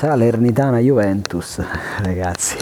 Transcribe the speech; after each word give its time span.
Salernitana 0.00 0.78
Juventus, 0.78 1.60
ragazzi, 2.00 2.56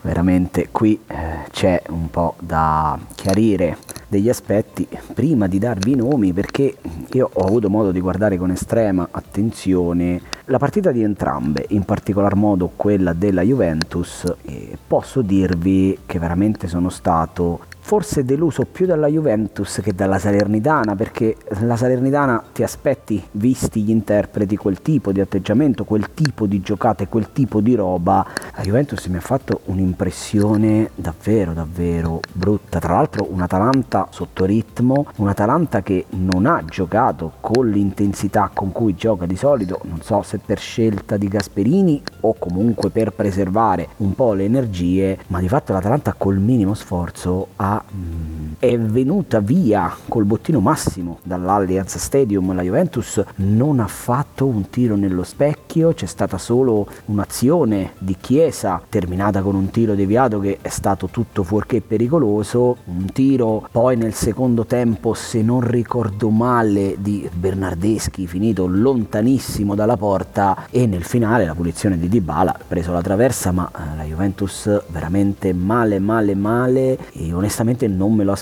veramente 0.00 0.68
qui 0.70 0.98
eh, 1.06 1.44
c'è 1.50 1.82
un 1.88 2.08
po' 2.08 2.36
da 2.38 2.98
chiarire 3.14 3.76
degli 4.12 4.28
aspetti 4.28 4.86
prima 5.14 5.46
di 5.46 5.58
darvi 5.58 5.92
i 5.92 5.94
nomi 5.94 6.34
perché 6.34 6.76
io 7.12 7.30
ho 7.32 7.46
avuto 7.46 7.70
modo 7.70 7.92
di 7.92 8.00
guardare 8.00 8.36
con 8.36 8.50
estrema 8.50 9.08
attenzione 9.10 10.20
la 10.46 10.58
partita 10.58 10.90
di 10.90 11.02
entrambe, 11.02 11.64
in 11.70 11.84
particolar 11.84 12.34
modo 12.34 12.72
quella 12.76 13.14
della 13.14 13.40
Juventus 13.40 14.30
e 14.42 14.76
posso 14.86 15.22
dirvi 15.22 16.00
che 16.04 16.18
veramente 16.18 16.68
sono 16.68 16.90
stato 16.90 17.60
forse 17.84 18.24
deluso 18.24 18.64
più 18.64 18.86
dalla 18.86 19.08
Juventus 19.08 19.80
che 19.82 19.92
dalla 19.92 20.18
Salernitana, 20.18 20.94
perché 20.94 21.36
la 21.60 21.76
Salernitana 21.76 22.42
ti 22.52 22.62
aspetti, 22.62 23.22
visti 23.32 23.82
gli 23.82 23.90
interpreti, 23.90 24.56
quel 24.56 24.80
tipo 24.80 25.10
di 25.10 25.20
atteggiamento, 25.20 25.84
quel 25.84 26.14
tipo 26.14 26.46
di 26.46 26.60
giocate, 26.60 27.08
quel 27.08 27.32
tipo 27.32 27.60
di 27.60 27.74
roba. 27.74 28.24
La 28.54 28.62
Juventus 28.64 29.06
mi 29.06 29.16
ha 29.16 29.20
fatto 29.20 29.60
un'impressione 29.64 30.90
davvero, 30.94 31.54
davvero 31.54 32.20
brutta. 32.30 32.80
Tra 32.80 32.92
l'altro 32.94 33.26
un 33.30 33.40
Atalanta 33.40 34.08
sotto 34.10 34.44
ritmo, 34.44 35.06
un 35.16 35.28
Atalanta 35.28 35.80
che 35.80 36.04
non 36.10 36.44
ha 36.44 36.62
giocato 36.66 37.32
con 37.40 37.70
l'intensità 37.70 38.50
con 38.52 38.70
cui 38.70 38.94
gioca 38.94 39.24
di 39.24 39.36
solito, 39.36 39.80
non 39.84 40.02
so 40.02 40.20
se 40.20 40.38
per 40.38 40.58
scelta 40.58 41.16
di 41.16 41.28
Gasperini 41.28 42.02
o 42.20 42.34
comunque 42.38 42.90
per 42.90 43.12
preservare 43.12 43.88
un 43.98 44.14
po' 44.14 44.34
le 44.34 44.44
energie, 44.44 45.18
ma 45.28 45.40
di 45.40 45.48
fatto 45.48 45.72
l'Atalanta 45.72 46.12
col 46.12 46.38
minimo 46.38 46.74
sforzo 46.74 47.48
ha 47.56 47.82
Mm, 47.94 48.41
è 48.58 48.78
venuta 48.78 49.40
via 49.40 49.94
col 50.08 50.24
bottino 50.24 50.60
massimo 50.60 51.18
dall'Allianz 51.22 51.96
Stadium. 51.98 52.54
La 52.54 52.62
Juventus 52.62 53.22
non 53.36 53.80
ha 53.80 53.86
fatto 53.86 54.46
un 54.46 54.68
tiro 54.70 54.96
nello 54.96 55.22
specchio, 55.22 55.92
c'è 55.92 56.06
stata 56.06 56.38
solo 56.38 56.86
un'azione 57.06 57.92
di 57.98 58.16
Chiesa 58.20 58.82
terminata 58.88 59.42
con 59.42 59.54
un 59.54 59.70
tiro 59.70 59.94
deviato 59.94 60.40
che 60.40 60.58
è 60.60 60.68
stato 60.68 61.08
tutto 61.08 61.42
fuorché 61.42 61.80
pericoloso. 61.80 62.76
Un 62.84 63.06
tiro 63.12 63.68
poi 63.70 63.96
nel 63.96 64.14
secondo 64.14 64.66
tempo, 64.66 65.14
se 65.14 65.42
non 65.42 65.60
ricordo 65.60 66.30
male, 66.30 66.96
di 66.98 67.28
Bernardeschi 67.32 68.26
finito 68.26 68.66
lontanissimo 68.66 69.74
dalla 69.74 69.96
porta 69.96 70.66
e 70.70 70.86
nel 70.86 71.04
finale 71.04 71.44
la 71.44 71.54
punizione 71.54 71.98
di 71.98 72.08
Dybala, 72.08 72.58
preso 72.66 72.92
la 72.92 73.02
traversa, 73.02 73.52
ma 73.52 73.70
eh, 73.70 73.96
la 73.96 74.04
Juventus 74.04 74.82
veramente 74.88 75.52
male, 75.52 75.98
male, 75.98 76.34
male 76.34 76.98
e 77.12 77.32
onestamente 77.32 77.86
non 77.88 78.14
me 78.14 78.24
lo 78.24 78.32
aspettavo, 78.32 78.41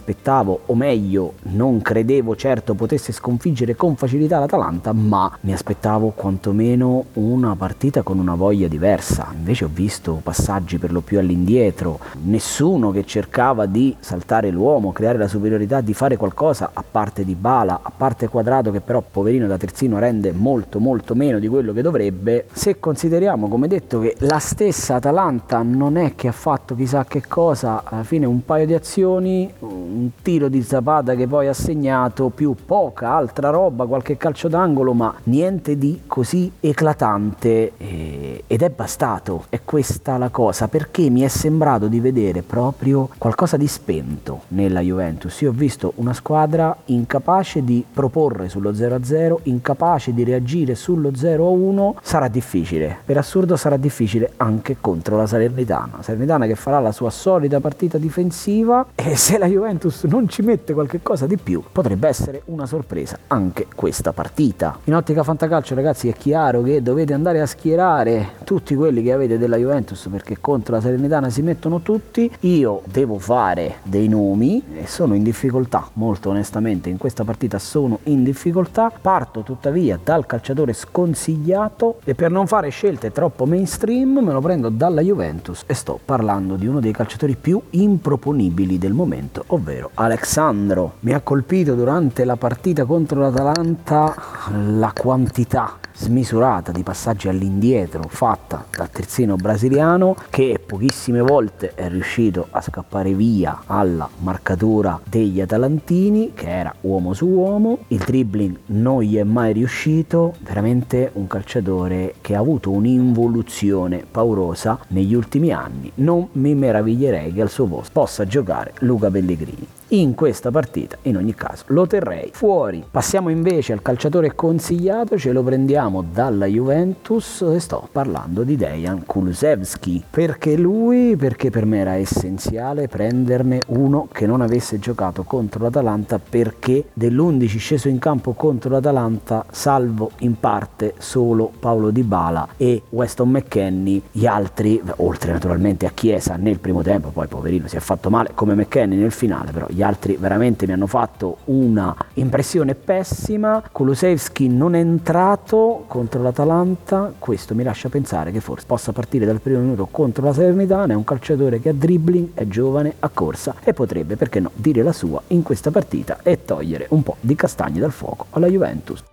o 0.66 0.74
meglio, 0.74 1.34
non 1.42 1.80
credevo 1.80 2.34
certo 2.36 2.74
potesse 2.74 3.12
sconfiggere 3.12 3.76
con 3.76 3.96
facilità 3.96 4.38
l'Atalanta, 4.38 4.92
ma 4.92 5.30
mi 5.42 5.52
aspettavo 5.52 6.12
quantomeno 6.14 7.04
una 7.14 7.54
partita 7.56 8.02
con 8.02 8.18
una 8.18 8.34
voglia 8.34 8.68
diversa. 8.68 9.28
Invece 9.32 9.64
ho 9.64 9.70
visto 9.72 10.20
passaggi 10.22 10.78
per 10.78 10.92
lo 10.92 11.00
più 11.00 11.18
all'indietro, 11.18 11.98
nessuno 12.22 12.90
che 12.90 13.04
cercava 13.04 13.66
di 13.66 13.94
saltare 14.00 14.50
l'uomo, 14.50 14.92
creare 14.92 15.18
la 15.18 15.28
superiorità, 15.28 15.80
di 15.80 15.94
fare 15.94 16.16
qualcosa, 16.16 16.70
a 16.72 16.84
parte 16.88 17.24
di 17.24 17.34
Bala, 17.34 17.80
a 17.82 17.92
parte 17.94 18.28
Quadrato 18.28 18.70
che 18.70 18.80
però 18.80 19.02
poverino 19.08 19.46
da 19.46 19.56
terzino 19.56 19.98
rende 19.98 20.32
molto 20.32 20.78
molto 20.78 21.14
meno 21.14 21.38
di 21.38 21.48
quello 21.48 21.72
che 21.72 21.82
dovrebbe. 21.82 22.46
Se 22.52 22.78
consideriamo, 22.78 23.48
come 23.48 23.68
detto, 23.68 24.00
che 24.00 24.16
la 24.20 24.38
stessa 24.38 24.96
Atalanta 24.96 25.62
non 25.62 25.96
è 25.96 26.14
che 26.14 26.28
ha 26.28 26.32
fatto 26.32 26.74
chissà 26.74 27.04
che 27.04 27.22
cosa, 27.26 27.82
alla 27.84 28.04
fine 28.04 28.26
un 28.26 28.44
paio 28.44 28.66
di 28.66 28.74
azioni 28.74 29.52
un 29.80 30.10
tiro 30.22 30.48
di 30.48 30.62
Zapata 30.62 31.14
che 31.14 31.26
poi 31.26 31.48
ha 31.48 31.52
segnato, 31.52 32.28
più 32.28 32.54
poca 32.64 33.12
altra 33.12 33.50
roba, 33.50 33.86
qualche 33.86 34.16
calcio 34.16 34.48
d'angolo, 34.48 34.92
ma 34.92 35.14
niente 35.24 35.76
di 35.76 36.02
così 36.06 36.50
eclatante 36.60 37.72
eh, 37.76 38.44
ed 38.46 38.62
è 38.62 38.70
bastato. 38.70 39.46
È 39.48 39.60
questa 39.64 40.16
la 40.18 40.28
cosa, 40.28 40.68
perché 40.68 41.08
mi 41.10 41.22
è 41.22 41.28
sembrato 41.28 41.88
di 41.88 42.00
vedere 42.00 42.42
proprio 42.42 43.08
qualcosa 43.18 43.56
di 43.56 43.66
spento 43.66 44.42
nella 44.48 44.80
Juventus. 44.80 45.40
Io 45.40 45.50
ho 45.50 45.54
visto 45.54 45.92
una 45.96 46.12
squadra 46.12 46.76
incapace 46.86 47.64
di 47.64 47.84
proporre 47.92 48.48
sullo 48.48 48.72
0-0, 48.72 49.38
incapace 49.44 50.12
di 50.12 50.24
reagire 50.24 50.74
sullo 50.74 51.10
0-1. 51.10 51.94
Sarà 52.02 52.28
difficile, 52.28 52.96
per 53.04 53.16
assurdo 53.16 53.56
sarà 53.56 53.76
difficile 53.76 54.32
anche 54.36 54.76
contro 54.80 55.16
la 55.16 55.26
Salernitana. 55.26 56.02
Salernitana 56.02 56.46
che 56.46 56.54
farà 56.54 56.80
la 56.80 56.92
sua 56.92 57.10
solita 57.10 57.60
partita 57.60 57.98
difensiva 57.98 58.86
e 58.94 59.16
se 59.16 59.38
la 59.38 59.46
Juventus 59.46 59.69
non 60.02 60.28
ci 60.28 60.42
mette 60.42 60.72
qualche 60.72 61.00
cosa 61.02 61.26
di 61.26 61.36
più, 61.36 61.62
potrebbe 61.70 62.08
essere 62.08 62.42
una 62.46 62.66
sorpresa 62.66 63.18
anche 63.28 63.66
questa 63.74 64.12
partita. 64.12 64.78
In 64.84 64.94
ottica 64.94 65.22
fantacalcio, 65.22 65.74
ragazzi, 65.74 66.08
è 66.08 66.12
chiaro 66.12 66.62
che 66.62 66.82
dovete 66.82 67.12
andare 67.12 67.40
a 67.40 67.46
schierare 67.46 68.32
tutti 68.44 68.74
quelli 68.74 69.02
che 69.02 69.12
avete 69.12 69.38
della 69.38 69.56
Juventus 69.56 70.08
perché 70.10 70.38
contro 70.40 70.74
la 70.74 70.80
Serenitana 70.80 71.30
si 71.30 71.42
mettono 71.42 71.80
tutti. 71.80 72.30
Io 72.40 72.82
devo 72.84 73.18
fare 73.18 73.76
dei 73.82 74.08
nomi 74.08 74.62
e 74.74 74.86
sono 74.86 75.14
in 75.14 75.22
difficoltà, 75.22 75.88
molto 75.94 76.30
onestamente, 76.30 76.88
in 76.88 76.96
questa 76.96 77.24
partita 77.24 77.58
sono 77.58 78.00
in 78.04 78.24
difficoltà. 78.24 78.90
Parto 79.00 79.42
tuttavia 79.42 79.98
dal 80.02 80.26
calciatore 80.26 80.72
sconsigliato 80.72 82.00
e 82.04 82.14
per 82.14 82.30
non 82.30 82.46
fare 82.46 82.70
scelte 82.70 83.12
troppo 83.12 83.46
mainstream 83.46 84.18
me 84.18 84.32
lo 84.32 84.40
prendo 84.40 84.68
dalla 84.68 85.00
Juventus 85.00 85.64
e 85.66 85.74
sto 85.74 85.98
parlando 86.04 86.56
di 86.56 86.66
uno 86.66 86.80
dei 86.80 86.92
calciatori 86.92 87.36
più 87.36 87.60
improponibili 87.70 88.78
del 88.78 88.92
momento, 88.92 89.44
ovvero 89.48 89.59
Alexandro. 89.94 90.94
Mi 91.00 91.12
ha 91.12 91.20
colpito 91.20 91.74
durante 91.74 92.24
la 92.24 92.36
partita 92.36 92.84
contro 92.84 93.20
l'Atalanta 93.20 94.14
la 94.52 94.92
quantità 94.98 95.78
smisurata 96.00 96.72
di 96.72 96.82
passaggi 96.82 97.28
all'indietro 97.28 98.04
fatta 98.08 98.64
dal 98.74 98.90
terzino 98.90 99.36
brasiliano 99.36 100.16
che 100.30 100.58
pochissime 100.64 101.20
volte 101.20 101.74
è 101.74 101.88
riuscito 101.90 102.46
a 102.50 102.62
scappare 102.62 103.12
via 103.12 103.62
alla 103.66 104.08
marcatura 104.20 104.98
degli 105.04 105.42
atalantini 105.42 106.32
che 106.32 106.48
era 106.48 106.74
uomo 106.82 107.12
su 107.12 107.26
uomo. 107.26 107.80
Il 107.88 107.98
dribbling 107.98 108.56
non 108.66 109.02
gli 109.02 109.16
è 109.16 109.24
mai 109.24 109.52
riuscito. 109.52 110.34
Veramente 110.40 111.10
un 111.14 111.26
calciatore 111.26 112.14
che 112.22 112.34
ha 112.34 112.38
avuto 112.38 112.70
un'involuzione 112.70 114.04
paurosa 114.10 114.78
negli 114.88 115.14
ultimi 115.14 115.52
anni. 115.52 115.92
Non 115.96 116.28
mi 116.32 116.54
meraviglierei 116.54 117.32
che 117.32 117.42
al 117.42 117.50
suo 117.50 117.66
posto 117.66 117.90
possa 117.92 118.26
giocare 118.26 118.72
Luca 118.80 119.10
Pellegrini 119.10 119.49
Ladies. 119.50 119.79
In 119.90 120.14
questa 120.14 120.50
partita 120.50 120.96
in 121.02 121.16
ogni 121.16 121.34
caso 121.34 121.64
lo 121.68 121.86
terrei 121.86 122.30
fuori. 122.32 122.84
Passiamo 122.88 123.28
invece 123.28 123.72
al 123.72 123.82
calciatore 123.82 124.34
consigliato 124.34 125.18
ce 125.18 125.32
lo 125.32 125.42
prendiamo 125.42 126.02
dalla 126.02 126.46
Juventus 126.46 127.40
e 127.42 127.58
sto 127.58 127.88
parlando 127.90 128.42
di 128.42 128.56
Dejan 128.56 129.04
Kulusevski. 129.04 130.04
Perché 130.10 130.56
lui? 130.56 131.16
Perché 131.16 131.50
per 131.50 131.64
me 131.64 131.78
era 131.78 131.96
essenziale 131.96 132.88
prenderne 132.88 133.60
uno 133.68 134.08
che 134.12 134.26
non 134.26 134.40
avesse 134.40 134.78
giocato 134.78 135.22
contro 135.24 135.64
l'Atalanta 135.64 136.18
perché 136.18 136.84
dell'11 136.92 137.58
sceso 137.58 137.88
in 137.88 137.98
campo 137.98 138.32
contro 138.32 138.70
l'Atalanta 138.70 139.44
salvo 139.50 140.12
in 140.18 140.38
parte 140.38 140.94
solo 140.98 141.50
Paolo 141.58 141.90
Di 141.90 142.02
Bala 142.02 142.48
e 142.56 142.82
Weston 142.90 143.30
McKennie 143.30 144.02
gli 144.12 144.26
altri 144.26 144.80
oltre 144.96 145.32
naturalmente 145.32 145.86
a 145.86 145.90
Chiesa 145.90 146.36
nel 146.36 146.58
primo 146.58 146.82
tempo 146.82 147.08
poi 147.08 147.26
poverino 147.26 147.66
si 147.66 147.76
è 147.76 147.80
fatto 147.80 148.10
male 148.10 148.30
come 148.34 148.54
McKennie 148.54 148.98
nel 148.98 149.12
finale 149.12 149.50
però 149.50 149.66
gli 149.68 149.79
altri 149.82 150.16
veramente 150.16 150.66
mi 150.66 150.72
hanno 150.72 150.86
fatto 150.86 151.38
una 151.46 151.94
impressione 152.14 152.74
pessima. 152.74 153.62
Kulusevski 153.70 154.48
non 154.48 154.74
è 154.74 154.78
entrato 154.78 155.84
contro 155.86 156.22
l'Atalanta, 156.22 157.12
questo 157.18 157.54
mi 157.54 157.62
lascia 157.62 157.88
pensare 157.88 158.30
che 158.30 158.40
forse 158.40 158.66
possa 158.66 158.92
partire 158.92 159.26
dal 159.26 159.40
primo 159.40 159.60
minuto 159.60 159.88
contro 159.90 160.24
la 160.24 160.32
Salernitana, 160.32 160.92
è 160.92 160.96
un 160.96 161.04
calciatore 161.04 161.60
che 161.60 161.70
ha 161.70 161.74
dribbling, 161.74 162.30
è 162.34 162.46
giovane, 162.46 162.94
ha 162.98 163.08
corsa 163.08 163.54
e 163.62 163.72
potrebbe, 163.72 164.16
perché 164.16 164.40
no, 164.40 164.50
dire 164.54 164.82
la 164.82 164.92
sua 164.92 165.20
in 165.28 165.42
questa 165.42 165.70
partita 165.70 166.18
e 166.22 166.44
togliere 166.44 166.86
un 166.90 167.02
po' 167.02 167.16
di 167.20 167.34
castagni 167.34 167.78
dal 167.78 167.92
fuoco 167.92 168.26
alla 168.30 168.46
Juventus. 168.46 169.09